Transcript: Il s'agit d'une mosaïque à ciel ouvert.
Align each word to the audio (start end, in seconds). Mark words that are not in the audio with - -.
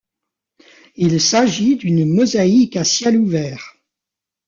Il 0.95 1.21
s'agit 1.21 1.75
d'une 1.77 2.11
mosaïque 2.11 2.75
à 2.75 2.83
ciel 2.83 3.17
ouvert. 3.19 3.75